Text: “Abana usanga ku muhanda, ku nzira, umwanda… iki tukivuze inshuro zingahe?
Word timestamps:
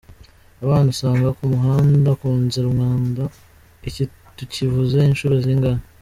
“Abana 0.63 0.87
usanga 0.93 1.27
ku 1.37 1.43
muhanda, 1.51 2.09
ku 2.19 2.29
nzira, 2.43 2.65
umwanda… 2.69 3.23
iki 3.89 4.03
tukivuze 4.37 4.97
inshuro 5.03 5.35
zingahe? 5.45 5.81